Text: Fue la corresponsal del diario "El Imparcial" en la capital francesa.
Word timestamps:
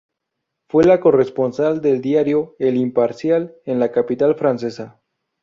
Fue 0.67 0.83
la 0.83 0.99
corresponsal 0.99 1.79
del 1.79 2.01
diario 2.01 2.55
"El 2.57 2.75
Imparcial" 2.75 3.53
en 3.65 3.79
la 3.79 3.91
capital 3.91 4.33
francesa. 4.33 4.99